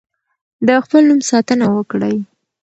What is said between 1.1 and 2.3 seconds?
ساتنه وکړئ.